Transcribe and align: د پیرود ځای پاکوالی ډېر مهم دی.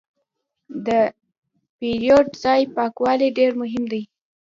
د 0.85 0.87
پیرود 1.77 2.27
ځای 2.43 2.61
پاکوالی 2.75 3.29
ډېر 3.37 3.51
مهم 3.61 3.83
دی. 3.91 4.01